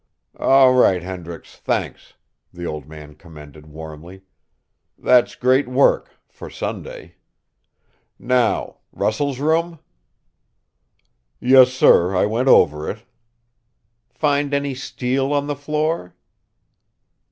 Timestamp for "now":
8.17-8.77